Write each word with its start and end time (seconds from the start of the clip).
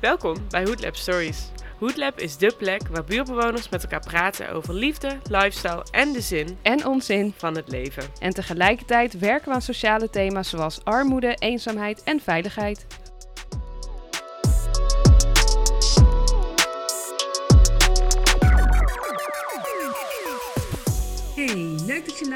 Welkom 0.00 0.36
bij 0.48 0.64
Hoodlab 0.64 0.96
Stories. 0.96 1.50
Hoodlab 1.78 2.18
is 2.18 2.36
dé 2.36 2.50
plek 2.58 2.88
waar 2.88 3.04
buurtbewoners 3.04 3.68
met 3.68 3.82
elkaar 3.82 4.00
praten 4.06 4.50
over 4.50 4.74
liefde, 4.74 5.18
lifestyle 5.30 5.84
en 5.90 6.12
de 6.12 6.20
zin 6.20 6.58
En 6.62 6.86
onzin. 6.86 7.34
van 7.36 7.56
het 7.56 7.68
leven. 7.68 8.04
En 8.20 8.34
tegelijkertijd 8.34 9.18
werken 9.18 9.48
we 9.48 9.54
aan 9.54 9.62
sociale 9.62 10.10
thema's 10.10 10.48
zoals 10.48 10.84
armoede, 10.84 11.34
eenzaamheid 11.34 12.02
en 12.02 12.20
veiligheid. 12.20 12.86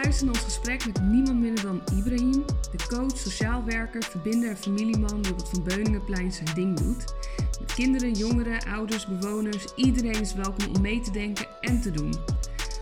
Luistert 0.08 0.32
naar 0.32 0.42
ons 0.42 0.54
gesprek 0.54 0.86
met 0.86 1.00
niemand 1.02 1.40
minder 1.40 1.62
dan 1.62 1.82
Ibrahim, 1.98 2.44
de 2.76 2.86
coach, 2.88 3.18
sociaal 3.18 3.64
werker, 3.64 4.02
verbinder 4.02 4.48
en 4.48 4.56
familieman 4.56 5.22
die 5.22 5.32
op 5.32 5.38
het 5.38 5.48
Van 5.48 5.62
Beuningenplein 5.62 6.32
zijn 6.32 6.54
ding 6.54 6.76
doet. 6.80 7.14
Met 7.60 7.74
kinderen, 7.74 8.12
jongeren, 8.12 8.64
ouders, 8.64 9.06
bewoners, 9.06 9.74
iedereen 9.74 10.20
is 10.20 10.34
welkom 10.34 10.74
om 10.74 10.80
mee 10.80 11.00
te 11.00 11.10
denken 11.10 11.46
en 11.60 11.80
te 11.80 11.90
doen. 11.90 12.12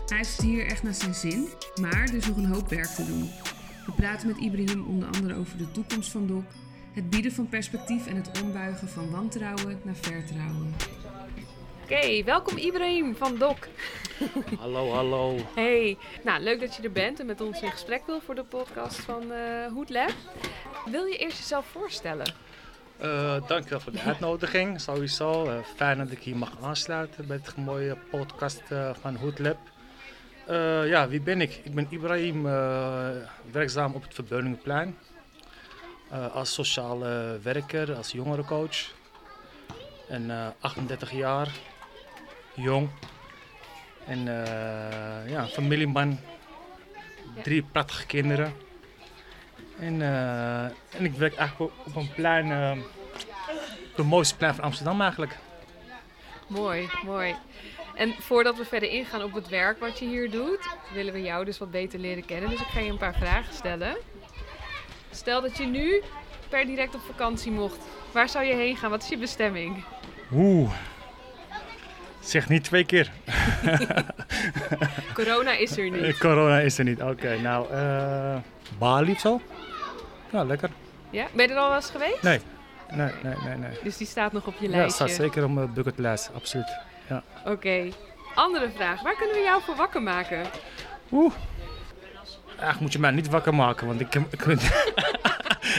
Hij 0.07 0.17
heeft 0.17 0.37
het 0.37 0.45
hier 0.45 0.65
echt 0.65 0.83
naar 0.83 0.93
zijn 0.93 1.15
zin, 1.15 1.47
maar 1.81 2.03
er 2.07 2.13
is 2.13 2.27
nog 2.27 2.37
een 2.37 2.45
hoop 2.45 2.69
werk 2.69 2.89
te 2.95 3.05
doen. 3.05 3.29
We 3.85 3.91
praten 3.95 4.27
met 4.27 4.37
Ibrahim 4.37 4.85
onder 4.85 5.07
andere 5.07 5.35
over 5.35 5.57
de 5.57 5.71
toekomst 5.71 6.11
van 6.11 6.27
DOC, 6.27 6.45
het 6.93 7.09
bieden 7.09 7.31
van 7.31 7.49
perspectief 7.49 8.07
en 8.07 8.15
het 8.15 8.41
ombuigen 8.43 8.89
van 8.89 9.09
wantrouwen 9.09 9.79
naar 9.83 9.95
vertrouwen. 9.95 10.73
Oké, 11.89 12.23
welkom 12.23 12.57
Ibrahim 12.57 13.15
van 13.15 13.37
DOC. 13.37 13.67
Hallo, 14.59 14.91
hallo. 14.93 15.35
Hey, 15.55 15.97
nou 16.23 16.41
leuk 16.43 16.59
dat 16.59 16.75
je 16.75 16.83
er 16.83 16.91
bent 16.91 17.19
en 17.19 17.25
met 17.25 17.41
ons 17.41 17.61
in 17.61 17.71
gesprek 17.71 18.05
wil 18.05 18.21
voor 18.21 18.35
de 18.35 18.43
podcast 18.43 18.99
van 18.99 19.31
eh 19.31 19.71
Hood 19.73 19.89
Lab. 19.89 20.11
Wil 20.85 21.05
je 21.05 21.17
eerst 21.17 21.37
jezelf 21.37 21.65
voorstellen? 21.65 22.33
Eh 22.97 23.47
dankjewel 23.47 23.79
voor 23.79 23.91
de 23.91 24.01
uitnodiging. 24.01 24.81
Sowieso 24.81 25.45
eh, 25.45 25.57
fijn 25.75 25.97
dat 25.97 26.11
ik 26.11 26.19
hier 26.19 26.35
mag 26.35 26.51
aansluiten 26.61 27.27
bij 27.27 27.39
het 27.43 27.55
mooie 27.55 27.97
podcast 28.09 28.61
eh, 28.69 28.89
van 29.01 29.15
Hoodlab. 29.15 29.57
Eh 30.45 30.87
ja, 30.87 31.07
wie 31.07 31.21
ben 31.21 31.41
ik? 31.41 31.59
Ik 31.63 31.73
ben 31.73 31.87
Ibrahim, 31.89 32.45
eh, 32.47 33.07
werkzaam 33.51 33.93
op 33.93 34.03
het 34.03 34.13
Verbeuningenplein. 34.13 34.97
Eh, 36.09 36.35
als 36.35 36.53
sociaal 36.53 37.05
eh, 37.05 37.31
werker, 37.43 37.95
als 37.95 38.11
jongerencoach. 38.11 38.95
En 40.09 40.31
eh, 40.31 40.47
38 40.59 41.11
jaar, 41.11 41.49
jong. 42.57 42.89
En 44.05 44.27
eh, 44.27 45.29
ja, 45.29 45.47
familieman. 45.47 46.19
Drie 47.43 47.63
prachtige 47.71 48.05
kinderen. 48.05 48.53
En, 49.79 50.01
eh, 50.01 50.63
en 50.63 51.05
ik 51.05 51.13
werk 51.13 51.35
eigenlijk 51.35 51.71
op, 51.85 51.95
een 51.95 52.09
plein, 52.15 52.79
op 53.89 53.95
de 53.95 54.03
mooiste 54.03 54.35
plein 54.35 54.55
van 54.55 54.63
Amsterdam 54.63 55.01
eigenlijk. 55.01 55.37
Mooi, 56.47 56.89
mooi. 57.05 57.35
En 57.95 58.13
voordat 58.19 58.57
we 58.57 58.65
verder 58.65 58.89
ingaan 58.89 59.23
op 59.23 59.33
het 59.33 59.47
werk 59.47 59.79
wat 59.79 59.99
je 59.99 60.05
hier 60.05 60.31
doet, 60.31 60.69
willen 60.93 61.13
we 61.13 61.21
jou 61.21 61.45
dus 61.45 61.57
wat 61.57 61.71
beter 61.71 61.99
leren 61.99 62.25
kennen. 62.25 62.49
Dus 62.49 62.59
ik 62.59 62.67
ga 62.67 62.79
je 62.79 62.89
een 62.89 62.97
paar 62.97 63.15
vragen 63.15 63.53
stellen. 63.53 63.97
Stel 65.11 65.41
dat 65.41 65.57
je 65.57 65.65
nu 65.65 66.03
per 66.49 66.65
direct 66.65 66.95
op 66.95 67.01
vakantie 67.01 67.51
mocht. 67.51 67.77
Waar 68.11 68.29
zou 68.29 68.45
je 68.45 68.53
heen 68.53 68.75
gaan? 68.75 68.89
Wat 68.89 69.03
is 69.03 69.09
je 69.09 69.17
bestemming? 69.17 69.83
Oeh. 70.31 70.71
Zeg 72.27 72.49
niet 72.49 72.63
twee 72.63 72.85
keer. 72.85 73.11
Corona 75.13 75.51
is 75.51 75.77
er 75.77 75.83
Eh, 75.85 75.91
niet. 76.01 76.17
Corona 76.17 76.59
is 76.59 76.77
er 76.77 76.83
niet. 76.83 77.01
Oké, 77.01 77.37
nou, 77.41 77.71
eh 77.71 78.35
Bali 78.77 79.11
of 79.11 79.19
zo? 79.19 79.41
Ja, 80.31 80.43
lekker. 80.43 80.69
Ja? 81.09 81.25
Ben 81.33 81.47
je 81.47 81.53
er 81.53 81.59
al 81.59 81.67
wel 81.67 81.75
eens 81.75 81.89
geweest? 81.89 82.21
Nee, 82.21 82.39
nee, 82.91 83.11
nee, 83.23 83.33
nee. 83.45 83.55
nee. 83.57 83.77
Dus 83.83 83.97
die 83.97 84.07
staat 84.07 84.31
nog 84.31 84.45
op 84.47 84.53
je 84.59 84.69
Ja, 84.69 84.75
lijstje. 84.75 85.07
staat 85.07 85.17
zeker 85.25 85.43
op 85.43 85.51
mijn 85.51 85.73
bucketlijst, 85.73 86.29
absoluut. 86.35 86.77
Oké. 87.45 87.87
Andere 88.35 88.69
vraag. 88.75 89.01
Waar 89.01 89.15
kunnen 89.15 89.35
we 89.35 89.41
jou 89.41 89.61
voor 89.61 89.75
wakker 89.75 90.01
maken? 90.01 90.41
Oeh. 91.11 91.33
Eigenlijk 92.47 92.79
moet 92.79 92.93
je 92.93 92.99
mij 92.99 93.11
niet 93.11 93.29
wakker 93.29 93.55
maken, 93.55 93.87
want 93.87 93.99
ik, 94.01 94.15
ik 94.15 94.43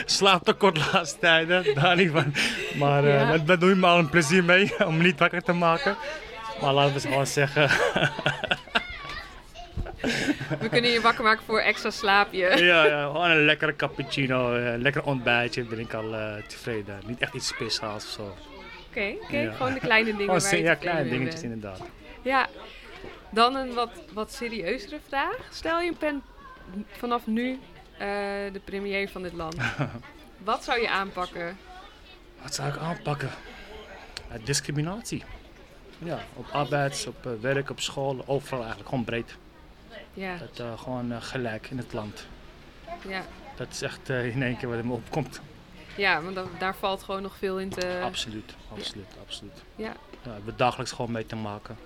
slaap 0.06 0.44
te 0.44 0.53
kort 0.53 0.75
de 0.75 0.91
laatste 0.92 1.19
tijden. 1.19 1.75
Daar 1.75 1.97
niet 1.97 2.10
van. 2.10 2.34
Maar 2.78 3.04
eh 3.04 3.20
Ja. 3.31 3.38
daar 3.38 3.58
doe 3.58 3.69
je 3.69 3.75
me 3.75 3.87
al 3.87 3.98
een 3.98 4.08
plezier 4.10 4.44
mee 4.44 4.87
om 4.87 4.97
me 4.97 5.03
niet 5.03 5.19
wakker 5.19 5.42
te 5.42 5.53
maken. 5.53 5.97
Maar 6.60 6.72
laten 6.72 6.94
we 6.94 7.00
gewoon 7.00 7.26
zeggen, 7.26 7.70
We 10.60 10.69
kunnen 10.70 10.91
je 10.91 11.00
wakker 11.00 11.24
maken 11.24 11.44
voor 11.44 11.60
extra 11.60 11.91
slaapje. 11.91 12.38
ja, 12.64 12.84
ja, 12.84 13.06
gewoon 13.06 13.30
een 13.30 13.44
lekkere 13.44 13.76
cappuccino, 13.76 14.54
eh, 14.56 14.72
een 14.72 14.82
lekker 14.82 15.02
ontbijtje, 15.02 15.62
ben 15.64 15.78
ik 15.78 15.94
al 15.94 16.14
eh, 16.14 16.34
tevreden. 16.46 17.00
Niet 17.06 17.20
echt 17.20 17.34
iets 17.34 17.46
speciaals 17.48 18.04
of 18.04 18.10
zo. 18.10 18.34
Oké, 18.88 19.14
oké. 19.22 19.38
Ja. 19.38 19.52
Gewoon 19.52 19.72
de 19.74 19.80
kleine 19.80 20.10
dingen 20.10 20.24
Gewoon 20.24 20.41
waar 20.41 20.56
je 20.56 20.62
ja, 20.62 20.74
kleine 20.74 21.10
dingetjes 21.10 21.41
bent. 21.41 21.52
inderdaad. 21.54 21.80
Ja, 22.22 22.46
dan 23.30 23.54
een 23.56 23.75
wat, 23.75 23.90
wat 24.12 24.32
serieuzere 24.32 24.98
vraag. 25.08 25.36
Stel 25.50 25.80
je 25.80 25.92
bent 25.98 26.22
vanaf 26.90 27.26
nu 27.26 27.58
eh, 27.98 28.08
de 28.52 28.60
premier 28.64 29.08
van 29.08 29.22
dit 29.22 29.32
land. 29.32 29.56
wat 30.44 30.64
zou 30.64 30.80
je 30.80 30.88
aanpakken? 30.90 31.56
Wat 32.42 32.54
zou 32.54 32.69
ik 32.69 32.76
aanpakken? 32.76 33.30
Eh, 34.28 34.38
discriminatie. 34.44 35.25
Ja, 35.98 36.19
op 36.34 36.47
arbeids, 36.53 37.06
op 37.06 37.26
eh, 37.26 37.32
werk, 37.41 37.70
op 37.70 37.81
school, 37.81 38.22
overal 38.26 38.59
eigenlijk, 38.59 38.88
gewoon 38.88 39.04
breed. 39.04 39.36
Ja, 40.14 40.36
Dat 40.36 40.59
eh, 40.59 40.78
gewoon 40.78 41.12
eh, 41.12 41.22
gelijk 41.22 41.70
in 41.70 41.78
het 41.78 41.92
land. 41.92 42.26
ja. 43.09 43.22
Dat 43.56 43.69
is 43.70 43.82
echt 43.82 44.08
in 44.08 44.42
één 44.42 44.56
keer 44.56 44.69
wat 44.69 44.78
in 44.78 44.87
me 44.87 44.92
opkomt. 44.92 45.41
ja 45.97 46.22
want 46.22 46.38
daar 46.58 46.76
valt 46.76 47.03
gewoon 47.03 47.22
nog 47.22 47.37
veel 47.37 47.60
in 47.60 47.69
te... 47.69 48.00
Absoluut, 48.04 48.54
absoluut, 48.72 49.06
absoluut. 49.26 49.62
Ja. 49.76 49.84
Ja, 49.87 49.94
we 50.22 50.31
hebben 50.31 50.56
dagelijks 50.56 50.92
gewoon 50.92 51.12
mee 51.12 51.26
te 51.26 51.37
maken. 51.37 51.76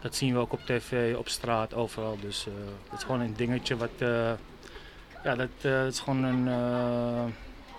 Dat 0.00 0.14
zien 0.14 0.32
we 0.32 0.38
ook 0.38 0.52
op 0.52 0.60
tv, 0.60 1.16
op 1.16 1.28
straat, 1.28 1.74
overal. 1.74 2.18
Dus 2.20 2.46
eh 2.46 2.52
het 2.90 2.98
is 2.98 3.04
gewoon 3.04 3.20
een 3.20 3.34
dingetje 3.36 3.76
wat... 3.76 3.90
ja, 5.24 5.34
dat, 5.34 5.48
dat 5.60 5.92
is 5.92 6.00
gewoon 6.00 6.22
een... 6.22 6.44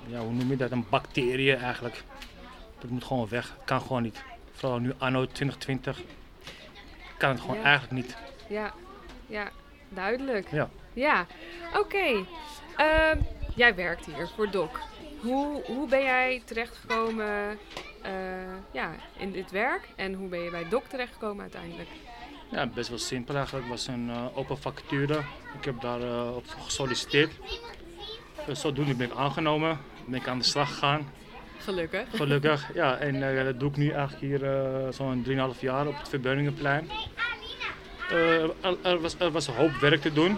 ja, 0.07 0.19
hoe 0.19 0.33
noem 0.33 0.49
je 0.49 0.57
dat? 0.57 0.71
Een 0.71 0.85
bacterie 0.89 1.55
eigenlijk. 1.55 2.03
Dat 2.79 2.89
moet 2.89 3.03
gewoon 3.03 3.27
weg. 3.29 3.55
Kan 3.65 3.81
gewoon 3.81 4.01
niet. 4.01 4.23
Vooral 4.55 4.79
nu 4.79 4.93
anno 4.97 5.25
2020 5.25 6.01
kan 7.17 7.29
het 7.29 7.39
gewoon 7.41 7.55
Ja. 7.55 7.63
eigenlijk 7.63 7.93
niet. 7.93 8.17
Ja, 8.49 8.73
ja, 9.27 9.49
duidelijk. 9.89 10.51
Ja. 10.51 10.69
Ja, 10.93 11.25
oké. 11.77 12.25
Ehm, 12.75 13.17
jij 13.55 13.75
werkt 13.75 14.05
hier 14.05 14.27
voor 14.35 14.51
DOC. 14.51 14.79
Hoe, 15.21 15.63
hoe 15.65 15.87
ben 15.87 16.01
jij 16.01 16.41
terechtgekomen 16.45 17.57
eh, 18.01 18.11
ja, 18.71 18.91
in 19.17 19.31
dit 19.31 19.51
werk? 19.51 19.89
En 19.95 20.13
hoe 20.13 20.27
ben 20.27 20.39
je 20.39 20.49
bij 20.49 20.69
DOC 20.69 20.85
terechtgekomen 20.85 21.41
uiteindelijk? 21.41 21.89
Ja, 22.51 22.67
best 22.67 22.89
wel 22.89 22.97
simpel 22.97 23.35
eigenlijk. 23.35 23.65
Het 23.67 23.75
was 23.75 23.87
een 23.87 24.09
eh, 24.09 24.37
open 24.37 24.57
vacature. 24.57 25.19
Ik 25.57 25.65
heb 25.65 25.81
daar 25.81 26.01
eh, 26.01 26.35
op 26.35 26.45
gesolliciteerd. 26.59 27.31
Dus 28.45 28.59
zodoende 28.61 28.95
ben 28.95 29.07
ik 29.11 29.15
aangenomen. 29.17 29.79
Ben 30.05 30.19
ik 30.19 30.27
aan 30.27 30.37
de 30.37 30.43
slag 30.43 30.69
gegaan. 30.69 31.07
Gelukkig. 31.65 32.03
Gelukkig. 32.15 32.69
Ja, 32.73 32.97
en 32.97 33.37
eh, 33.37 33.45
dat 33.45 33.59
doe 33.59 33.69
ik 33.69 33.77
nu 33.77 33.89
eigenlijk 33.89 34.21
hier 34.21 34.43
eh, 34.43 34.87
zo'n 34.89 35.25
3,5 35.53 35.59
jaar 35.59 35.87
op 35.87 35.97
het 35.97 36.09
Verbeuningenplein. 36.09 36.89
Eh, 38.09 38.41
er, 38.43 38.51
er 38.81 39.01
was, 39.01 39.15
er 39.19 39.31
was 39.31 39.47
een 39.47 39.53
hoop 39.53 39.71
werk 39.71 40.01
te 40.01 40.13
doen. 40.13 40.37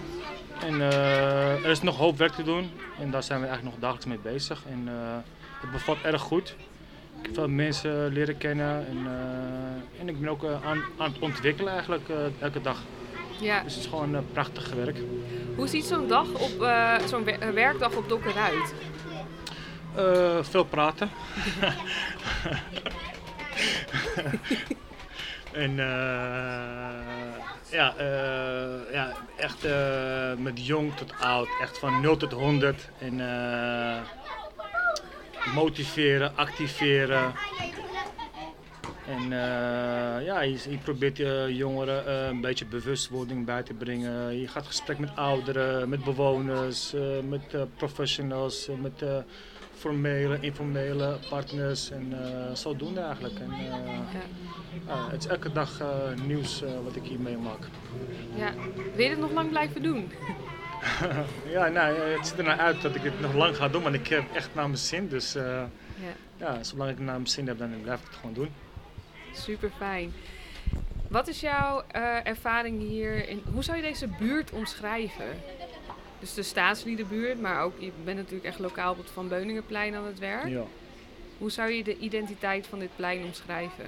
En 0.66 0.82
er 0.82 1.70
is 1.70 1.82
nog 1.82 1.98
hoop 1.98 2.18
werk 2.18 2.32
te 2.34 2.44
doen. 2.44 2.72
En 3.00 3.12
daar 3.12 3.24
zijn 3.24 3.40
we 3.42 3.46
eigenlijk 3.48 3.76
nog 3.76 3.84
dagelijks 3.92 4.24
mee 4.24 4.34
bezig. 4.34 4.64
En 4.70 4.88
het 5.62 5.72
bevalt 5.72 6.02
erg 6.02 6.22
goed. 6.22 6.56
Ik 7.20 7.26
heb 7.26 7.34
veel 7.34 7.48
mensen 7.48 8.08
leren 8.08 8.38
kennen. 8.38 8.88
En, 8.88 9.08
en 10.00 10.10
ik 10.10 10.20
ben 10.20 10.30
ook 10.30 10.44
aan, 10.46 10.82
aan 10.98 11.12
het 11.12 11.20
ontwikkelen 11.20 11.72
eigenlijk 11.74 12.10
elke 12.40 12.62
dag. 12.62 12.78
Ja. 13.40 13.64
Dus 13.64 13.74
het 13.76 13.84
is 13.84 13.90
gewoon 13.90 14.16
eh, 14.16 14.22
prachtig 14.34 14.74
werk. 14.74 14.98
Hoe 15.56 15.68
ziet 15.68 15.86
zo'n 15.86 16.08
dag 16.08 16.28
op 16.34 16.70
zo'n 17.06 17.24
wer- 17.24 17.54
werkdag 17.54 17.96
op 17.96 18.10
DOC 18.10 18.26
eruit? 18.26 18.74
Eh, 19.98 20.38
veel 20.42 20.64
praten. 20.64 21.10
en 25.64 25.80
eh, 25.80 26.96
ja, 27.72 27.96
eh, 27.98 28.94
ja, 28.94 29.12
echt 29.38 29.68
met 30.38 30.66
jong 30.66 30.96
tot 30.96 31.14
oud, 31.20 31.48
echt 31.62 31.78
van 31.78 32.02
0 32.02 32.18
tot 32.18 32.32
100. 32.32 32.90
En 33.00 33.22
motiveren, 35.54 36.32
activeren. 36.36 37.34
En 39.08 39.30
ja, 40.24 40.42
je, 40.42 40.70
je 40.70 40.78
probeert 40.84 41.18
je 41.18 41.46
jongeren 41.50 42.28
een 42.28 42.42
beetje 42.42 42.66
bewustwording 42.66 43.46
bij 43.46 43.64
te 43.64 43.74
brengen. 43.74 44.40
Je 44.40 44.48
gaat 44.48 44.66
gesprek 44.68 45.00
met 45.00 45.16
ouderen, 45.16 45.90
met 45.90 46.04
bewoners, 46.04 46.94
met 47.30 47.76
professionals, 47.78 48.70
met 48.82 49.04
formele, 49.78 50.38
informele 50.42 51.18
partners 51.30 51.92
en 51.92 52.14
eh, 52.24 52.56
zodoende 52.56 53.02
eigenlijk. 53.02 53.40
En, 53.40 53.52
eh, 53.52 53.58
Ja. 53.58 54.96
ja, 54.96 55.10
het 55.10 55.24
is 55.24 55.30
elke 55.30 55.52
dag 55.52 55.80
eh, 55.80 55.88
nieuws 56.26 56.62
eh, 56.64 56.70
wat 56.84 56.96
ik 56.96 57.04
hier 57.04 57.20
meemaak. 57.20 57.60
ja. 58.36 58.54
Wil 58.96 59.04
je 59.04 59.10
dit 59.10 59.20
nog 59.20 59.32
lang 59.32 59.50
blijven 59.50 59.82
doen? 59.84 60.12
ja, 61.56 61.68
nou, 61.68 62.00
het 62.00 62.28
ziet 62.28 62.38
er 62.38 62.44
nou 62.44 62.60
uit 62.60 62.82
dat 62.82 62.96
ik 62.96 63.02
het 63.04 63.20
nog 63.22 63.34
lang 63.34 63.56
ga 63.56 63.68
doen, 63.68 63.84
maar 63.84 63.94
ik 63.94 64.08
heb 64.08 64.24
echt 64.34 64.50
naar 64.56 64.66
mijn 64.66 64.78
zin. 64.78 65.08
Dus 65.08 65.36
uh, 65.36 65.44
ja. 65.44 65.68
ja, 66.38 66.64
zolang 66.64 66.90
ik 66.90 66.96
het 66.96 67.06
naar 67.06 67.16
mijn 67.16 67.28
zin 67.28 67.48
heb, 67.48 67.58
dan 67.58 67.82
blijf 67.82 68.00
ik 68.00 68.08
het 68.08 68.16
gewoon 68.16 68.34
doen. 68.34 68.50
Super 69.34 69.72
fijn. 69.78 70.14
Wat 71.08 71.28
is 71.28 71.40
jouw 71.40 71.84
uh, 71.96 72.28
ervaring 72.28 72.80
hier? 72.80 73.30
In, 73.30 73.42
hoe 73.54 73.64
zou 73.64 73.78
je 73.78 73.84
deze 73.84 74.08
buurt 74.20 74.52
omschrijven? 74.52 75.26
Dus 76.20 76.34
de 76.34 76.44
staatsliedenbuurt, 76.44 77.42
maar 77.42 77.64
ook 77.64 77.74
je 77.80 77.92
bent 78.04 78.18
natuurlijk 78.18 78.46
echt 78.46 78.60
lokaal 78.60 78.92
op 78.92 78.98
het 78.98 79.10
Van 79.10 79.28
Beuningenplein 79.28 79.96
aan 79.96 80.06
het 80.06 80.20
werk. 80.20 80.48
Ja. 80.48 80.64
Hoe 81.38 81.52
zou 81.52 81.72
je 81.72 81.84
de 81.84 81.98
identiteit 81.98 82.68
van 82.68 82.80
dit 82.80 82.90
plein 82.96 83.24
omschrijven? 83.24 83.86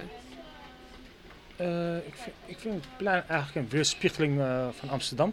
Uh, 1.60 1.96
ik, 1.96 2.14
vind, 2.14 2.36
ik, 2.46 2.58
vind, 2.58 2.74
het 2.74 2.96
plein 2.96 3.24
eigenlijk 3.28 3.66
een 3.66 3.72
weerspiegeling 3.76 4.38
uh, 4.38 4.68
van 4.70 4.88
Amsterdam. 4.88 5.32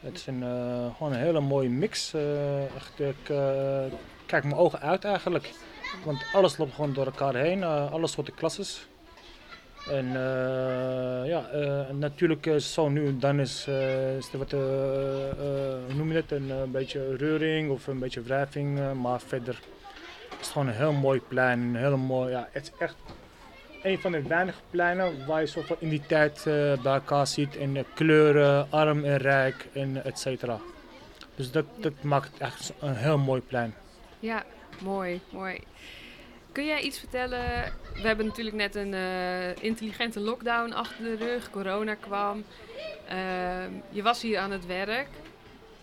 Het 0.00 0.14
is 0.16 0.26
een, 0.26 0.42
uh, 0.42 0.96
gewoon 0.96 1.12
een 1.12 1.18
hele 1.18 1.40
mooie 1.40 1.68
mix. 1.68 2.14
echt, 2.74 3.00
ik 3.00 3.34
kijk 4.26 4.44
mijn 4.44 4.54
ogen 4.54 4.80
uit 4.80 5.04
eigenlijk. 5.04 5.50
Want 6.04 6.24
alles 6.32 6.56
loopt 6.56 6.74
gewoon 6.74 6.92
door 6.92 7.06
elkaar 7.06 7.34
heen, 7.34 7.64
alles 7.64 8.12
soorten 8.12 8.34
klasses. 8.34 8.86
En 9.90 10.06
uh, 10.06 11.26
ja, 11.26 11.44
uh, 11.54 11.90
natuurlijk 11.90 12.50
zo 12.58 12.88
nu 12.88 13.06
en 13.06 13.18
dan 13.18 13.40
is, 13.40 13.66
is 14.18 14.32
er 14.32 14.38
wat, 14.38 14.50
hoe 14.50 15.94
noem 15.96 16.12
je 16.12 16.22
een 16.28 16.70
beetje 16.70 17.16
reuring 17.16 17.70
of 17.70 17.86
een 17.86 17.98
beetje 17.98 18.22
wrijving. 18.22 18.94
maar 19.02 19.20
verder 19.20 19.60
is 20.40 20.48
gewoon 20.48 20.68
een 20.68 20.74
heel 20.74 20.92
mooi 20.92 21.20
plein. 21.28 21.76
Hele 21.76 21.96
mooi, 21.96 22.30
ja, 22.30 22.48
het 22.50 22.62
is 22.62 22.72
echt 22.78 22.96
een 23.82 23.98
van 23.98 24.12
de 24.12 24.22
weinige 24.22 24.60
pleinen 24.70 25.26
waar 25.26 25.40
je 25.40 25.46
zoveel 25.46 25.76
in 25.78 25.88
die 25.88 26.02
tijd 26.06 26.42
bij 26.82 26.92
elkaar 26.92 27.26
ziet. 27.26 27.54
In 27.54 27.84
kleuren, 27.94 28.66
arm 28.70 29.04
en 29.04 29.16
rijk 29.16 29.68
en 29.72 30.04
et 30.04 30.18
cetera. 30.18 30.58
Dus 31.34 31.50
dat, 31.50 31.64
dat 31.80 31.92
maakt 32.02 32.38
echt 32.38 32.72
een 32.80 32.96
heel 32.96 33.18
mooi 33.18 33.40
plein. 33.40 33.74
Ja, 34.20 34.42
mooi, 34.82 35.20
mooi. 35.30 35.60
Kun 36.54 36.66
jij 36.66 36.80
iets 36.80 36.98
vertellen? 36.98 37.72
We 37.94 38.06
hebben 38.06 38.26
natuurlijk 38.26 38.56
net 38.56 38.74
een 38.74 38.92
uh, 38.92 39.56
intelligente 39.56 40.20
lockdown 40.20 40.72
achter 40.72 41.04
de 41.04 41.16
rug. 41.16 41.50
Corona 41.50 41.94
kwam. 41.94 42.44
Uh, 43.12 43.14
je 43.90 44.02
was 44.02 44.22
hier 44.22 44.38
aan 44.38 44.50
het 44.50 44.66
werk. 44.66 45.08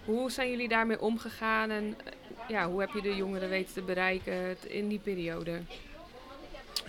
Hoe 0.06 0.32
zijn 0.32 0.50
jullie 0.50 0.68
daarmee 0.68 1.02
omgegaan 1.02 1.70
en 1.70 1.98
ja, 2.48 2.70
hoe 2.70 2.80
heb 2.80 2.90
je 2.94 3.02
de 3.02 3.16
jongeren 3.16 3.50
weten 3.50 3.74
te 3.74 3.82
bereiken 3.82 4.58
in 4.68 4.88
die 4.88 5.00
periode? 5.00 5.60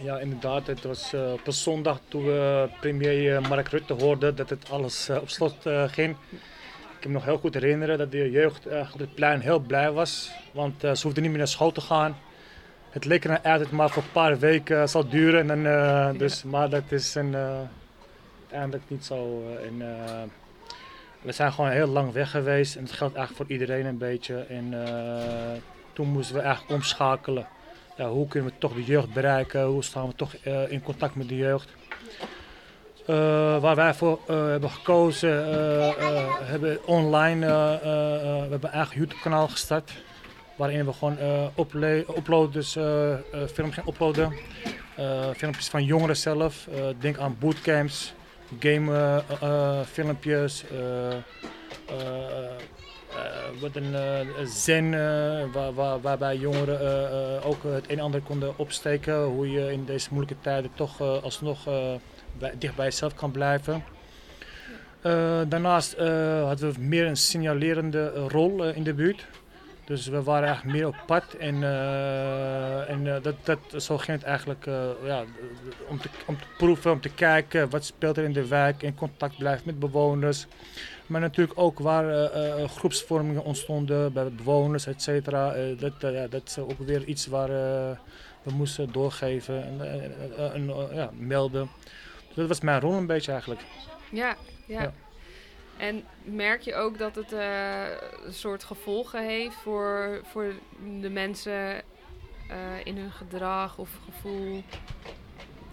Ja, 0.02 0.18
inderdaad. 0.18 0.66
Het 0.66 0.82
was 0.82 1.12
uh, 1.14 1.32
op 1.32 1.46
een 1.46 1.52
zondag 1.52 2.00
toen 2.08 2.24
we 2.24 2.68
premier 2.80 3.40
Mark 3.40 3.68
Rutte 3.68 3.92
hoorden 3.92 4.36
dat 4.36 4.50
het 4.50 4.70
alles 4.70 5.10
op 5.10 5.28
slot 5.28 5.56
ging. 5.86 6.16
Ik 6.30 7.00
kan 7.00 7.10
me 7.10 7.16
nog 7.16 7.24
heel 7.24 7.38
goed 7.38 7.54
herinneren 7.54 7.98
dat 7.98 8.10
de 8.10 8.30
jeugd 8.30 8.66
op 8.66 8.98
het 8.98 9.14
plein 9.14 9.40
heel 9.40 9.58
blij 9.58 9.92
was. 9.92 10.30
Want 10.52 10.80
ze 10.80 11.00
hoefden 11.02 11.22
niet 11.22 11.30
meer 11.30 11.38
naar 11.38 11.48
school 11.48 11.72
te 11.72 11.80
gaan 11.80 12.16
het 12.92 13.04
leek 13.04 13.24
er 13.24 13.30
uit 13.30 13.42
dat 13.42 13.60
het 13.60 13.70
maar 13.70 13.90
voor 13.90 14.02
een 14.02 14.12
paar 14.12 14.38
weken 14.38 14.88
zal 14.88 15.08
duren. 15.08 15.50
En, 15.50 15.58
uh, 15.58 16.18
dus, 16.18 16.42
Maar 16.42 16.70
dat 16.70 16.82
is 16.88 17.14
een, 17.14 17.36
uiteindelijk 18.40 18.82
niet 18.86 19.04
zo. 19.04 19.42
En, 19.66 19.82
we 21.20 21.32
zijn 21.32 21.52
gewoon 21.52 21.70
heel 21.70 21.86
lang 21.86 22.12
weg 22.12 22.30
geweest 22.30 22.76
en 22.76 22.82
het 22.82 22.92
geldt 22.92 23.16
eigenlijk 23.16 23.46
voor 23.46 23.58
iedereen 23.58 23.86
een 23.86 23.98
beetje. 23.98 24.36
En 24.48 24.74
toen 25.92 26.08
moesten 26.08 26.34
we 26.34 26.40
eigenlijk 26.40 26.74
omschakelen. 26.74 27.46
Ja, 27.96 28.08
hoe 28.08 28.28
kunnen 28.28 28.50
we 28.50 28.58
toch 28.58 28.74
de 28.74 28.84
jeugd 28.84 29.12
bereiken? 29.12 29.64
Hoe 29.64 29.84
staan 29.84 30.06
we 30.06 30.14
toch 30.14 30.34
in 30.68 30.82
contact 30.82 31.14
met 31.14 31.28
de 31.28 31.36
jeugd? 31.36 31.68
waar 33.60 33.74
wij 33.74 33.94
voor 33.94 34.20
hebben 34.26 34.70
gekozen, 34.70 35.30
hebben 36.44 36.86
online, 36.86 37.46
we 37.46 38.46
hebben 38.50 38.60
een 38.62 38.70
eigen 38.70 38.96
YouTube 38.96 39.20
kanaal 39.22 39.48
gestart. 39.48 39.92
Waarin 40.56 40.84
we 40.84 40.92
gewoon 40.92 41.18
uh, 41.18 41.44
upload, 42.16 42.52
dus, 42.52 42.76
uh, 42.76 43.14
filmpjes 43.32 43.74
gaan 43.74 43.88
uploaden. 43.88 44.32
filmpjes 45.36 45.68
van 45.68 45.84
jongeren 45.84 46.16
zelf. 46.16 46.68
denk 46.98 47.18
aan 47.18 47.36
bootcamps, 47.38 48.14
game 48.58 49.22
filmpjes. 49.86 50.64
wat 53.60 53.76
een 53.76 53.94
zen 54.46 54.90
waar, 55.52 55.74
waar, 55.74 56.00
waarbij 56.00 56.36
jongeren 56.36 57.42
ook 57.42 57.62
het 57.62 57.84
een 57.90 57.98
en 57.98 58.04
ander 58.04 58.20
konden 58.20 58.58
opsteken. 58.58 59.22
Hoe 59.22 59.50
je 59.50 59.72
in 59.72 59.84
deze 59.84 60.08
moeilijke 60.10 60.42
tijden 60.42 60.70
toch 60.74 61.00
alsnog 61.00 61.58
dicht 62.58 62.76
bij 62.76 62.84
jezelf 62.84 63.14
kan 63.14 63.30
blijven. 63.30 63.84
daarnaast 65.48 65.96
hadden 66.42 66.72
we 66.72 66.80
meer 66.80 67.06
een 67.06 67.16
signalerende 67.16 68.12
rol 68.28 68.64
in 68.64 68.82
de 68.82 68.94
buurt. 68.94 69.26
Dus 69.92 70.06
we 70.06 70.22
waren 70.22 70.48
eigenlijk 70.48 70.76
meer 70.76 70.86
op 70.86 70.96
pad 71.06 71.34
en, 71.34 71.54
uh, 71.54 72.90
en 72.90 73.06
uh, 73.06 73.16
dat, 73.22 73.34
dat, 73.42 73.82
zo 73.82 73.98
ging 73.98 74.18
het 74.18 74.26
eigenlijk 74.26 74.66
uh, 74.66 74.88
ja, 75.04 75.24
om, 75.88 76.00
te, 76.00 76.08
om 76.26 76.36
te 76.38 76.44
proeven, 76.56 76.92
om 76.92 77.00
te 77.00 77.08
kijken 77.08 77.70
wat 77.70 77.84
speelt 77.84 78.16
er 78.16 78.24
in 78.24 78.32
de 78.32 78.48
wijk, 78.48 78.82
in 78.82 78.94
contact 78.94 79.38
blijven 79.38 79.62
met 79.66 79.78
bewoners. 79.78 80.46
Maar 81.06 81.20
natuurlijk 81.20 81.58
ook 81.58 81.78
waar 81.78 82.30
groepsvormingen 82.68 83.44
ontstonden 83.44 84.12
bij 84.12 84.30
bewoners, 84.30 84.86
et 84.86 85.02
cetera. 85.02 85.54
dat, 85.78 86.00
dat 86.30 86.42
is 86.44 86.58
ook 86.58 86.78
weer 86.78 87.04
iets 87.04 87.26
waar 87.26 87.48
we 88.42 88.50
moesten 88.52 88.92
doorgeven 88.92 89.64
en, 89.64 90.52
en 90.52 90.74
ja, 90.94 91.10
melden. 91.18 91.68
Dus 92.26 92.34
dat 92.34 92.48
was 92.48 92.60
mijn 92.60 92.80
rol 92.80 92.92
een 92.92 93.06
beetje 93.06 93.32
eigenlijk. 93.32 93.60
ja. 94.10 94.36
ja. 94.66 94.82
ja. 94.82 94.92
En 95.76 96.04
merk 96.24 96.60
je 96.60 96.74
ook 96.74 96.98
dat 96.98 97.14
het 97.14 97.32
uh, 97.32 97.84
een 98.24 98.32
soort 98.32 98.64
gevolgen 98.64 99.24
heeft 99.24 99.54
voor, 99.54 100.20
voor 100.24 100.52
de 101.00 101.10
mensen 101.10 101.82
uh, 102.50 102.56
in 102.84 102.96
hun 102.96 103.10
gedrag 103.12 103.78
of 103.78 103.90
gevoel? 104.04 104.62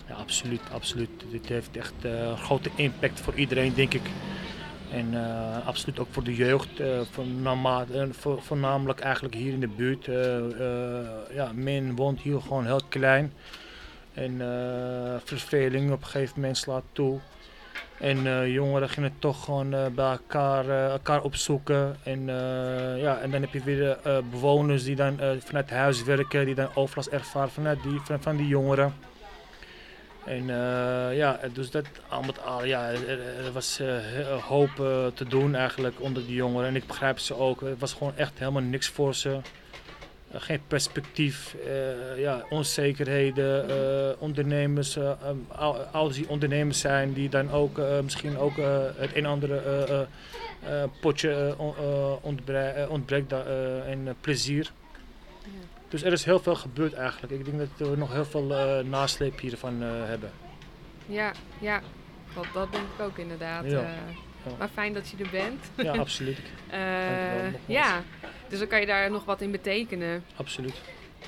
Ja, 0.08 0.16
absoluut, 0.16 0.62
absoluut. 0.72 1.10
Dit 1.32 1.48
heeft 1.48 1.78
echt 1.78 1.94
uh, 2.06 2.40
grote 2.40 2.70
impact 2.76 3.20
voor 3.20 3.34
iedereen, 3.34 3.74
denk 3.74 3.94
ik. 3.94 4.10
En 4.92 5.14
absoluut 5.66 6.00
ook 6.00 6.08
voor 6.12 6.24
de 6.24 6.36
jeugd, 6.36 6.82
voor, 8.12 8.42
voornamelijk 8.42 9.00
eigenlijk 9.00 9.36
hier 9.36 9.54
in 9.54 9.60
de 9.60 9.68
buurt. 9.68 10.06
ja, 11.34 11.52
men 11.54 11.96
woont 11.96 12.20
hier 12.20 12.42
gewoon 12.42 12.66
heel 12.66 12.82
klein. 12.90 13.34
En 14.14 14.38
verveling 15.24 15.92
op 15.92 16.02
een 16.02 16.08
gegeven 16.08 16.40
moment 16.40 16.58
slaat 16.58 16.84
toe. 16.92 17.20
En 18.00 18.26
uh, 18.26 18.54
jongeren 18.54 18.90
gingen 18.90 19.14
toch 19.20 19.44
gewoon 19.44 19.74
uh, 19.74 19.86
bij 19.96 20.12
elkaar, 20.12 20.66
uh, 20.66 20.90
elkaar 20.92 21.22
opzoeken. 21.22 21.96
En, 22.04 22.26
ja, 22.98 23.20
en 23.20 23.32
dan 23.32 23.42
heb 23.42 23.54
je 23.54 23.64
weer 23.64 23.98
bewoners 24.32 24.84
die 24.84 24.96
dan 24.96 25.20
vanuit 25.40 25.70
huis 25.70 26.04
werken, 26.04 26.46
die 26.46 26.56
dan 26.56 26.70
overlast 26.74 27.08
ervaren 27.08 27.50
vanuit 27.50 27.84
die, 27.84 28.00
van, 28.20 28.36
die 28.36 28.48
jongeren. 28.48 28.94
En 30.26 30.46
ja, 31.16 31.40
dus 31.54 31.72
dat 31.72 31.86
al 32.08 32.22
met 32.22 32.40
ja, 32.64 32.90
er, 32.90 33.52
was 33.54 33.82
hoop 34.48 34.72
te 35.14 35.26
doen 35.28 35.56
eigenlijk 35.56 36.02
onder 36.02 36.26
die 36.26 36.36
jongeren. 36.36 36.68
En 36.68 36.76
ik 36.76 36.88
begrijp 36.88 37.20
ze 37.20 37.36
ook. 37.36 37.62
Het 37.62 37.80
was 37.80 37.94
gewoon 37.94 38.16
echt 38.16 38.40
helemaal 38.40 38.62
niks 38.62 38.88
voor 38.88 39.16
ze. 39.16 39.40
Eh, 40.32 40.42
geen 40.42 40.62
perspectief, 40.68 41.56
uh, 41.66 42.20
ja, 42.20 42.46
onzekerheden, 42.50 43.70
uh, 43.70 44.22
ondernemers, 44.22 44.98
ouders 45.92 46.18
die 46.18 46.30
ondernemers 46.30 46.80
zijn, 46.80 47.14
die 47.14 47.30
dan 47.30 47.52
ook 47.52 47.82
misschien 48.04 48.38
ook 48.38 48.56
het 48.96 49.16
een 49.16 49.26
andere 49.26 50.08
potje 51.02 51.56
ontbreekt 52.88 53.32
en 53.86 54.16
plezier. 54.22 54.72
Ja. 55.44 55.50
Dus 55.88 56.04
er 56.04 56.12
is 56.12 56.24
heel 56.24 56.40
veel 56.40 56.56
gebeurd 56.56 56.94
eigenlijk. 56.94 57.34
Ik 57.34 57.46
denk 57.46 57.58
dat 57.58 57.88
we 57.90 57.98
nog 57.98 58.14
heel 58.14 58.26
veel 58.26 58.46
nasleep 58.84 59.40
hiervan 59.40 59.82
hebben. 59.82 60.32
Ja, 61.06 61.32
ja. 61.60 61.82
Dat, 62.36 62.46
dat 62.54 62.72
denk 62.72 62.84
ik 62.98 63.06
ook 63.06 63.18
inderdaad. 63.18 63.66
Ja. 63.66 63.96
Maar 64.58 64.70
fijn 64.74 64.94
dat 64.94 65.10
je 65.10 65.24
er 65.24 65.30
bent. 65.30 65.66
Ja, 65.76 65.98
absoluut. 66.06 66.40
ja, 67.66 68.04
dus 68.48 68.60
dan 68.60 68.68
kan 68.68 68.80
je 68.80 68.86
daar 68.86 69.12
nog 69.12 69.26
wat 69.26 69.42
in 69.42 69.52
betekenen. 69.52 70.24
Absoluut. 70.36 70.82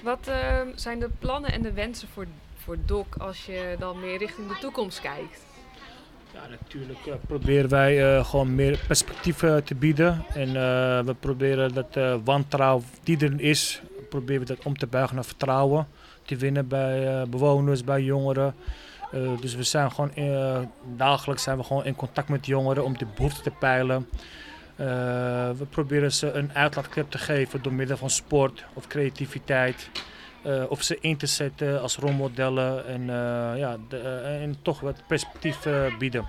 Wat 0.04 0.28
ehm, 0.28 0.68
zijn 0.76 1.00
de 1.00 1.10
plannen 1.20 1.52
en 1.52 1.62
de 1.62 1.72
wensen 1.72 2.08
voor, 2.08 2.26
voor 2.56 2.78
DOC 2.86 3.16
als 3.18 3.46
je 3.46 3.76
dan 3.80 4.00
meer 4.00 4.18
richting 4.18 4.48
de 4.48 4.58
toekomst 4.60 5.02
kijkt? 5.02 5.46
Ja, 6.34 6.48
natuurlijk 6.50 7.06
uh, 7.08 7.14
proberen 7.28 7.70
wij 7.70 8.16
uh, 8.16 8.26
gewoon 8.26 8.56
meer 8.56 8.80
perspectieven 8.88 9.64
te 9.64 9.76
bieden. 9.76 10.26
En 10.34 10.54
we 11.06 11.16
proberen 11.20 11.74
dat 11.74 12.22
wantrouwen 12.24 12.86
die 13.04 13.18
er 13.20 13.42
is, 13.42 13.82
proberen 14.10 14.42
we 14.42 14.48
dat 14.48 14.66
om 14.66 14.78
te 14.78 14.88
buigen 14.88 15.16
naar 15.16 15.26
vertrouwen. 15.26 15.88
Te 16.22 16.36
winnen 16.36 16.68
bij 16.68 17.26
bewoners, 17.30 17.84
bij 17.84 18.02
jongeren. 18.02 18.56
Dus 19.40 19.56
we 19.56 19.64
zijn 19.64 19.92
gewoon 19.92 20.12
dagelijks 20.96 21.44
zijn 21.44 21.58
we 21.58 21.64
gewoon 21.64 21.86
in 21.86 21.96
contact 21.96 22.30
met 22.30 22.46
jongeren 22.46 22.84
om 22.84 22.98
de 22.98 23.06
behoeften 23.16 23.44
te 23.44 23.52
peilen. 23.52 24.10
Eh, 24.76 24.88
we 25.50 25.66
proberen 25.70 26.12
ze 26.12 26.32
een 26.32 26.54
uitlaatklep 26.54 27.10
te 27.10 27.18
geven 27.18 27.62
door 27.62 27.74
middel 27.74 27.98
van 27.98 28.10
sport 28.10 28.66
of 28.74 28.88
creativiteit. 28.88 29.90
Of 30.70 30.82
ze 30.82 30.98
in 31.02 31.18
te 31.18 31.26
zetten 31.26 31.82
als 31.82 31.98
rolmodellen 31.98 32.88
en, 32.88 33.06
ja, 33.58 33.78
de, 33.90 33.98
en 34.42 34.56
toch 34.62 34.80
wat 34.80 35.04
perspectief 35.08 35.68
bieden. 36.00 36.26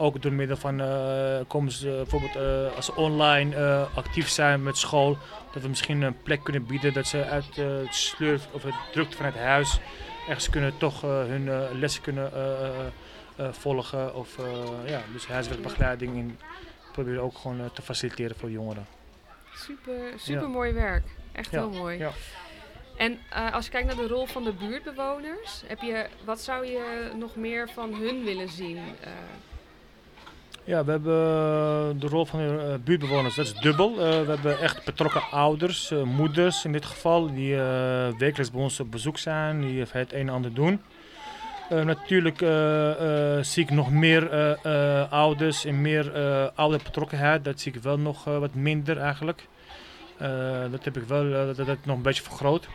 Ook 0.00 0.22
door 0.22 0.32
middel 0.32 0.56
van 0.56 0.80
eh, 0.80 1.38
komen 1.46 1.72
ze 1.72 1.86
bijvoorbeeld 1.86 2.36
eh, 2.36 2.76
als 2.76 2.84
ze 2.84 2.94
online 2.94 3.56
eh, 3.56 3.82
actief 3.94 4.28
zijn 4.28 4.62
met 4.62 4.78
school, 4.78 5.18
dat 5.52 5.62
we 5.62 5.68
misschien 5.68 6.02
een 6.02 6.22
plek 6.22 6.44
kunnen 6.44 6.66
bieden 6.66 6.92
dat 6.92 7.06
ze 7.06 7.24
uit 7.24 7.58
eh, 7.58 7.66
het 7.66 7.94
sleur 7.94 8.40
of 8.52 8.62
het 8.62 8.74
drukte 8.92 9.16
vanuit 9.16 9.36
huis 9.36 9.80
ergens 10.28 10.50
kunnen 10.50 10.78
toch 10.78 11.04
eh, 11.04 11.10
hun 11.10 11.48
eh, 11.48 11.62
lessen 11.72 12.02
kunnen 12.02 12.32
eh, 12.32 13.52
volgen. 13.52 14.14
Of 14.14 14.36
ja, 14.86 15.02
dus 15.12 15.26
huiswerkbegeleiding 15.26 16.16
in 16.16 16.38
proberen 16.92 17.22
ook 17.22 17.38
gewoon 17.38 17.70
te 17.72 17.82
faciliteren 17.82 18.36
voor 18.36 18.50
jongeren. 18.50 18.86
Super, 19.54 20.12
super 20.16 20.48
mooi 20.48 20.72
werk. 20.72 21.04
Echt 21.32 21.50
Ja, 21.50 21.58
heel 21.58 21.78
mooi. 21.78 21.98
ja. 21.98 22.10
En 22.96 23.18
als 23.52 23.64
je 23.64 23.70
kijkt 23.70 23.86
naar 23.86 23.96
de 23.96 24.06
rol 24.06 24.26
van 24.26 24.44
de 24.44 24.52
buurtbewoners, 24.52 25.62
heb 25.66 25.80
je, 25.80 26.06
wat 26.24 26.40
zou 26.40 26.66
je 26.66 27.10
nog 27.16 27.36
meer 27.36 27.68
van 27.68 27.94
hun 27.94 28.24
willen 28.24 28.48
zien? 28.48 28.78
Ja, 30.68 30.84
we 30.84 30.90
hebben 30.90 31.12
eh, 31.12 32.00
de 32.00 32.06
rol 32.06 32.24
van 32.24 32.38
de 32.38 32.58
eh, 32.58 32.74
buurtbewoners, 32.84 33.34
dat 33.34 33.46
is 33.46 33.54
dubbel. 33.54 33.90
Eh, 33.90 33.96
we 33.96 34.28
hebben 34.28 34.60
echt 34.60 34.84
betrokken 34.84 35.22
ouders, 35.30 35.92
moeders 36.04 36.64
in 36.64 36.72
dit 36.72 36.84
geval, 36.84 37.34
die 37.34 37.56
wekelijks 38.18 38.50
bij 38.50 38.60
ons 38.60 38.80
op 38.80 38.90
bezoek 38.90 39.18
zijn, 39.18 39.60
die 39.60 39.84
het 39.90 40.12
een 40.12 40.20
en 40.20 40.28
ander 40.28 40.54
doen. 40.54 40.80
Natuurlijk 41.70 42.38
zie 43.44 43.62
ik 43.62 43.70
nog 43.70 43.90
meer 43.90 44.56
ouders 45.10 45.64
en 45.64 45.80
meer 45.80 46.14
eh 46.14 46.46
ouderbetrokkenheid. 46.54 47.44
Dat 47.44 47.60
zie 47.60 47.72
ik 47.72 47.82
wel 47.82 47.98
nog 47.98 48.24
wat 48.24 48.54
minder 48.54 48.98
eigenlijk. 48.98 49.46
Dat 50.70 50.84
heb 50.84 50.96
ik 50.96 51.02
wel 51.02 51.30
dat, 51.30 51.56
dat 51.56 51.76
nog 51.84 51.96
een 51.96 52.02
beetje 52.02 52.22
vergroot. 52.22 52.68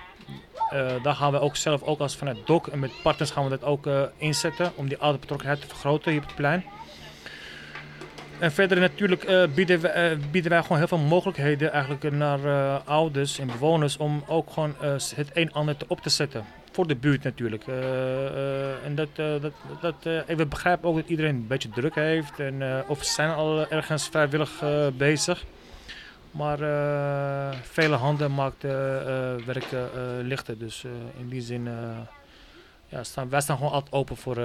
Daar 1.04 1.16
gaan 1.16 1.32
we 1.32 1.40
ook 1.40 1.56
zelf, 1.56 1.84
ook 1.84 2.00
als 2.00 2.16
vanuit 2.16 2.38
DOC 2.46 2.68
en 2.68 2.80
met 2.80 2.92
partners 3.04 3.32
gaan 3.32 3.44
we 3.44 3.50
dat 3.50 3.64
ook 3.64 3.88
inzetten 4.18 4.72
om 4.76 4.88
die 4.88 4.98
ouderbetrokkenheid 4.98 5.62
te 5.62 5.68
vergroten 5.68 6.12
hier 6.12 6.22
op 6.22 6.28
het 6.28 6.36
plein. 6.36 6.64
En 8.40 8.52
verder 8.52 8.80
natuurlijk 8.80 9.24
eh, 9.24 9.44
bieden, 9.56 9.80
we, 9.80 9.88
eh, 9.88 10.18
bieden 10.32 10.52
wij 10.52 10.62
gewoon 10.62 10.78
heel 10.78 10.88
veel 10.88 10.98
mogelijkheden 10.98 11.72
eigenlijk 11.72 12.12
naar 12.12 12.46
eh, 12.46 12.88
ouders 12.88 13.40
en 13.40 13.48
bewoners 13.48 13.98
om 13.98 14.24
ook 14.28 14.52
gewoon 14.52 14.76
het 14.80 15.30
een 15.34 15.48
en 15.48 15.54
ander 15.54 15.76
op 15.88 16.02
te 16.02 16.10
zetten. 16.10 16.46
Voor 16.72 16.88
de 16.88 16.96
buurt 16.96 17.24
natuurlijk. 17.24 17.64
En 18.86 18.96
dat, 18.96 19.16
dat, 19.16 19.54
dat, 19.82 19.96
we 20.28 20.46
begrijpen 20.46 20.90
ook 20.90 20.96
dat 20.96 21.10
iedereen 21.10 21.36
een 21.36 21.48
beetje 21.48 21.70
druk 21.70 21.96
heeft. 21.96 22.40
En, 22.40 22.84
of 22.88 23.04
zijn 23.04 23.30
al 23.30 23.70
ergens 23.70 24.08
vrijwillig 24.08 24.64
bezig. 24.98 25.44
Maar 26.34 26.58
vele 27.62 27.96
handen 27.96 28.32
eh, 28.38 29.46
werken 29.46 29.90
lichter. 30.22 30.58
Dus 30.58 30.84
in 31.18 31.30
die 31.30 31.42
zin 31.42 31.68
ja, 32.88 33.04
staan 33.04 33.30
wij 33.30 33.42
staan 33.42 33.58
gewoon 33.58 33.72
altijd 33.72 33.94
open 33.94 34.18
voor 34.18 34.38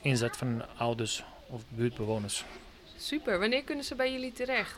inzet 0.00 0.36
van 0.36 0.62
ouders 0.76 1.22
of 1.46 1.62
buurtbewoners. 1.68 2.44
Super, 3.02 3.38
wanneer 3.38 3.62
kunnen 3.62 3.84
ze 3.84 3.94
bij 3.94 4.12
jullie 4.12 4.32
terecht? 4.32 4.76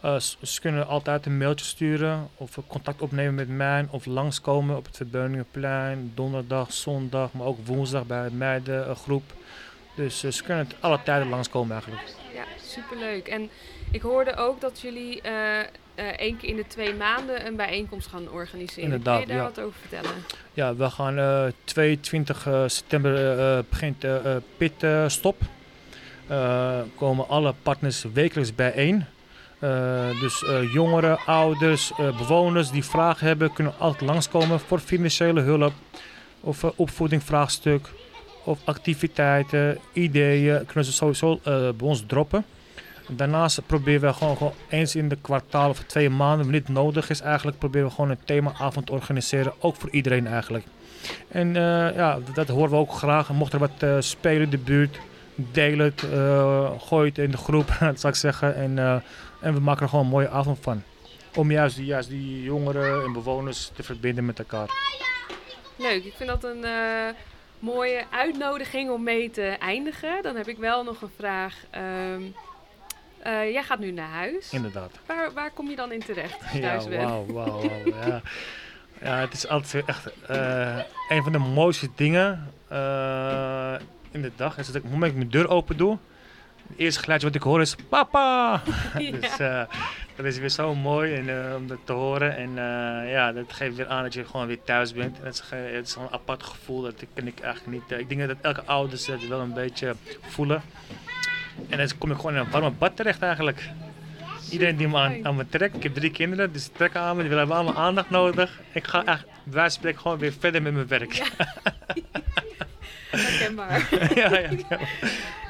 Eh, 0.00 0.18
ze 0.42 0.60
kunnen 0.60 0.86
altijd 0.86 1.26
een 1.26 1.38
mailtje 1.38 1.66
sturen 1.66 2.28
of 2.36 2.58
contact 2.66 3.02
opnemen 3.02 3.34
met 3.34 3.48
mij 3.48 3.86
of 3.90 4.06
langskomen 4.06 4.76
op 4.76 4.84
het 4.86 4.96
Verbeuningenplein, 4.96 6.12
donderdag, 6.14 6.72
zondag, 6.72 7.32
maar 7.32 7.46
ook 7.46 7.66
woensdag 7.66 8.06
bij 8.06 8.28
de 8.28 8.34
meidengroep. 8.34 9.32
Dus 9.96 10.24
eh, 10.24 10.30
ze 10.30 10.42
kunnen 10.42 10.64
het 10.66 10.76
alle 10.80 11.02
tijden 11.02 11.28
langskomen 11.28 11.72
eigenlijk. 11.72 12.02
Ja, 12.34 12.44
superleuk. 12.62 13.28
En 13.28 13.50
ik 13.90 14.02
hoorde 14.02 14.36
ook 14.36 14.60
dat 14.60 14.80
jullie 14.80 15.20
eh, 15.96 16.04
één 16.16 16.36
keer 16.36 16.48
in 16.48 16.56
de 16.56 16.66
twee 16.66 16.94
maanden 16.94 17.46
een 17.46 17.56
bijeenkomst 17.56 18.06
gaan 18.06 18.30
organiseren. 18.30 18.82
Inderdaad, 18.82 19.18
Kun 19.18 19.26
je 19.26 19.32
daar 19.32 19.42
ja. 19.42 19.48
wat 19.54 19.60
over 19.60 19.78
vertellen? 19.80 20.24
Ja, 20.52 20.76
we 20.76 20.90
gaan 20.90 21.18
eh 21.18 21.46
22 21.64 22.46
eh, 22.46 22.62
september 22.66 23.14
begint 23.68 24.00
de 24.00 24.42
pitstop. 24.56 25.40
Eh 25.40 25.46
komen 26.96 27.28
alle 27.28 27.54
partners 27.62 28.04
wekelijks 28.12 28.54
bijeen. 28.54 29.04
Eh, 29.58 30.20
dus 30.20 30.44
eh, 30.44 30.72
jongeren, 30.72 31.18
ouders, 31.26 31.92
eh, 31.92 32.16
bewoners 32.18 32.70
die 32.70 32.84
vragen 32.84 33.26
hebben, 33.26 33.52
kunnen 33.52 33.72
altijd 33.78 34.10
langskomen 34.10 34.60
voor 34.60 34.78
financiële 34.78 35.40
hulp 35.40 35.72
of 36.40 36.64
eh, 36.64 36.70
opvoedingvraagstuk 36.76 37.88
of 38.44 38.58
activiteiten, 38.64 39.78
ideeën, 39.92 40.66
kunnen 40.66 40.84
ze 40.84 40.92
sowieso 40.92 41.32
eh, 41.32 41.54
bij 41.54 41.88
ons 41.88 42.04
droppen. 42.06 42.44
Daarnaast 43.08 43.66
proberen 43.66 44.00
we 44.00 44.12
gewoon, 44.12 44.52
eens 44.68 44.94
in 44.94 45.08
de 45.08 45.16
kwartaal 45.20 45.68
of 45.68 45.78
twee 45.78 46.10
maanden, 46.10 46.42
wanneer 46.42 46.60
het 46.60 46.68
nodig 46.68 47.10
is, 47.10 47.20
eigenlijk 47.20 47.58
proberen 47.58 47.88
we 47.88 47.94
gewoon 47.94 48.10
een 48.10 48.24
themaavond 48.24 48.86
te 48.86 48.92
organiseren, 48.92 49.52
ook 49.58 49.76
voor 49.76 49.90
iedereen 49.90 50.26
eigenlijk. 50.26 50.64
En 51.28 51.56
eh, 51.56 51.96
ja, 51.96 52.18
dat 52.34 52.48
horen 52.48 52.70
we 52.70 52.76
ook 52.76 52.92
graag. 52.92 53.30
Mocht 53.30 53.52
er 53.52 53.58
wat 53.58 53.70
eh, 53.78 53.96
spelen 53.98 54.42
in 54.42 54.50
de 54.50 54.58
buurt, 54.58 54.98
deel 55.36 55.78
het, 55.78 56.02
eh, 56.12 56.70
gooi 56.80 57.08
het 57.08 57.18
in 57.18 57.30
de 57.30 57.36
groep, 57.36 57.76
dat 57.80 58.00
zou 58.00 58.12
ik 58.12 58.18
zeggen. 58.18 58.54
En, 58.54 58.78
eh, 58.78 58.96
en 59.40 59.54
we 59.54 59.60
maken 59.60 59.82
er 59.82 59.88
gewoon 59.88 60.04
een 60.04 60.10
mooie 60.10 60.28
avond 60.28 60.58
van. 60.60 60.82
Om 61.34 61.50
juist 61.50 61.76
die, 61.76 61.84
juist 61.84 62.08
die 62.08 62.42
jongeren 62.42 63.04
en 63.04 63.12
bewoners 63.12 63.70
te 63.74 63.82
verbinden 63.82 64.24
met 64.24 64.38
elkaar. 64.38 64.70
Leuk, 65.76 66.04
ik 66.04 66.14
vind 66.16 66.28
dat 66.28 66.44
een 66.44 66.64
eh, 66.64 67.14
mooie 67.58 68.04
uitnodiging 68.10 68.90
om 68.90 69.02
mee 69.02 69.30
te 69.30 69.42
eindigen. 69.42 70.22
Dan 70.22 70.36
heb 70.36 70.48
ik 70.48 70.58
wel 70.58 70.84
nog 70.84 71.02
een 71.02 71.10
vraag. 71.16 71.54
Ehm, 71.70 72.22
eh, 73.18 73.52
jij 73.52 73.62
gaat 73.62 73.78
nu 73.78 73.90
naar 73.90 74.08
huis. 74.08 74.52
Inderdaad. 74.52 74.90
Waar, 75.06 75.32
waar 75.32 75.50
kom 75.50 75.70
je 75.70 75.76
dan 75.76 75.92
in 75.92 76.00
terecht 76.00 76.38
Ja, 76.52 76.88
wauw, 76.88 77.26
wauw. 77.26 77.62
Ja. 77.84 78.20
ja, 79.02 79.18
het 79.18 79.32
is 79.32 79.48
altijd 79.48 79.84
echt 79.84 80.10
een 81.08 81.22
van 81.22 81.32
de 81.32 81.38
mooiste 81.38 81.88
dingen 81.94 82.52
in 84.16 84.22
de 84.22 84.32
dag. 84.36 84.58
Is 84.58 84.66
dat 84.66 84.74
ik, 84.74 84.82
op 84.84 84.90
het 84.90 84.98
moment 84.98 85.12
dat 85.14 85.22
ik 85.22 85.30
mijn 85.30 85.42
deur 85.42 85.54
open 85.54 85.76
doe, 85.76 85.98
het 86.68 86.78
eerste 86.78 87.00
geluidje 87.00 87.26
wat 87.26 87.36
ik 87.36 87.42
hoor 87.42 87.60
is 87.60 87.76
papa. 87.88 88.62
dus 89.20 89.38
eh, 89.38 89.62
dat 90.16 90.26
is 90.26 90.38
weer 90.38 90.48
zo 90.48 90.74
mooi 90.74 91.14
en, 91.14 91.28
eh, 91.48 91.54
om 91.56 91.66
dat 91.66 91.78
te 91.84 91.92
horen. 91.92 92.36
En 92.36 92.48
eh, 92.48 93.10
ja, 93.12 93.32
dat 93.32 93.52
geeft 93.52 93.76
weer 93.76 93.88
aan 93.88 94.02
dat 94.02 94.14
je 94.14 94.24
gewoon 94.24 94.46
weer 94.46 94.62
thuis 94.64 94.92
bent. 94.92 95.16
En 95.18 95.24
dat 95.24 95.32
is, 95.32 95.40
ge- 95.40 95.54
het 95.74 95.86
is 95.86 95.92
gewoon 95.92 96.08
een 96.08 96.14
apart 96.14 96.42
gevoel. 96.42 96.82
Dat 96.82 96.94
ken 97.14 97.26
ik 97.26 97.40
eigenlijk 97.40 97.88
niet. 97.88 97.98
ik 98.00 98.08
denk 98.08 98.28
dat 98.28 98.36
elke 98.42 98.64
ouders 98.64 99.04
dat 99.06 99.26
wel 99.26 99.40
een 99.40 99.52
beetje 99.52 99.94
voelen. 100.20 100.62
En 101.68 101.78
dan 101.78 101.88
kom 101.98 102.10
ik 102.10 102.16
gewoon 102.16 102.32
in 102.34 102.38
een 102.40 102.50
warme 102.50 102.70
bad 102.70 102.96
terecht 102.96 103.22
eigenlijk. 103.22 103.68
Iedereen 104.50 104.76
die 104.76 104.88
me 104.88 104.98
aan, 104.98 105.26
aan 105.26 105.36
me 105.36 105.48
trekt. 105.48 105.76
Ik 105.76 105.82
heb 105.82 105.94
drie 105.94 106.10
kinderen, 106.10 106.52
dus 106.52 106.64
die 106.64 106.72
trekken 106.72 107.00
aan 107.00 107.14
me. 107.16 107.20
Die 107.22 107.30
willen 107.30 107.50
allemaal 107.50 107.74
aandacht 107.84 108.10
nodig. 108.10 108.60
Ik 108.72 108.86
ga 108.86 109.04
echt, 109.04 109.24
van 109.50 109.70
spreken, 109.70 110.00
gewoon 110.00 110.18
weer 110.18 110.32
verder 110.38 110.62
met 110.62 110.74
mijn 110.74 110.86
werk. 110.88 111.12
Ja. 111.12 111.24
Herkenbaar. 113.18 113.88
ja, 114.14 114.38
ja, 114.38 114.50
ja. 114.68 114.78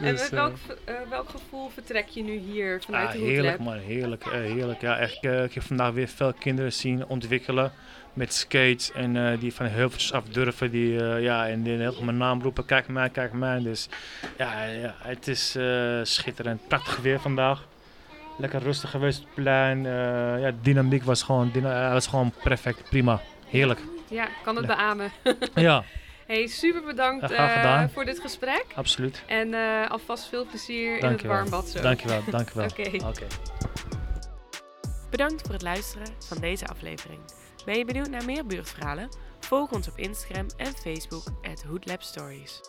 en 0.00 0.12
Dus, 0.14 0.20
met 0.20 0.22
eh, 0.22 0.30
welk, 0.30 0.56
eh, 0.84 0.94
welk 1.10 1.28
gevoel 1.28 1.68
vertrek 1.68 2.08
je 2.08 2.22
nu 2.22 2.36
hier 2.36 2.82
vanuit 2.84 3.06
Ah, 3.06 3.12
de 3.12 3.18
heerlijk 3.18 3.58
man, 3.58 3.78
heerlijk, 3.78 4.24
eh, 4.26 4.32
heerlijk. 4.32 4.80
Ja, 4.80 4.98
echt, 4.98 5.24
ik 5.24 5.54
heb 5.54 5.62
vandaag 5.62 5.92
weer 5.92 6.08
veel 6.08 6.32
kinderen 6.32 6.72
zien 6.72 7.06
ontwikkelen 7.06 7.72
met 8.12 8.34
skates 8.34 8.92
en 8.92 9.38
die 9.38 9.54
van 9.54 9.66
heuveltjes 9.66 10.12
af 10.12 10.24
durven. 10.24 10.70
Die, 10.70 11.02
ja, 11.02 11.48
en 11.48 11.62
die 11.62 11.76
heel 11.76 12.02
mijn 12.02 12.16
naam 12.16 12.42
roepen, 12.42 12.64
kijk 12.64 12.88
mij, 12.88 13.08
kijk 13.08 13.32
mij. 13.32 13.60
Dus 13.62 13.88
ja, 14.38 14.64
ja 14.64 14.94
het 14.98 15.28
is 15.28 15.56
schitterend. 16.02 16.68
Prachtig 16.68 16.96
weer 16.96 17.20
vandaag. 17.20 17.66
Lekker 18.38 18.62
rustig 18.62 18.90
geweest 18.90 19.18
op 19.18 19.24
het 19.24 19.34
plein. 19.34 19.82
Ja, 20.40 20.52
dynamiek 20.62 21.02
was 21.02 21.22
gewoon, 21.22 21.50
dyna- 21.52 21.92
was 21.92 22.06
gewoon 22.06 22.32
perfect, 22.42 22.88
prima. 22.90 23.20
Heerlijk. 23.48 23.80
Ja, 24.08 24.24
ik 24.26 24.38
kan 24.42 24.56
het 24.56 24.66
beamen. 24.66 25.10
Ja, 25.54 25.84
Hey, 26.26 26.46
super 26.46 26.82
bedankt 26.82 27.30
eh, 27.30 27.84
voor 27.92 28.04
dit 28.04 28.20
gesprek. 28.20 28.64
absoluut. 28.74 29.22
En 29.26 29.54
eh, 29.54 29.90
alvast 29.90 30.28
veel 30.28 30.46
plezier 30.46 30.98
in 30.98 31.06
het 31.06 31.22
warmbad 31.22 31.68
zo. 31.68 31.80
Dankjewel, 31.80 32.22
dankjewel. 32.30 32.68
Oké. 32.70 33.06
Oké. 33.06 33.26
Bedankt 35.10 35.42
voor 35.42 35.52
het 35.52 35.62
luisteren 35.62 36.06
van 36.18 36.38
deze 36.38 36.66
aflevering. 36.66 37.20
Ben 37.64 37.78
je 37.78 37.84
benieuwd 37.84 38.10
naar 38.10 38.24
meer 38.24 38.46
buurtverhalen? 38.46 39.08
Volg 39.40 39.70
ons 39.72 39.88
op 39.88 39.98
Instagram 39.98 40.46
en 40.56 40.72
Facebook 40.72 41.24
at 41.42 41.62
Hoodlab 41.62 42.02
Stories. 42.02 42.60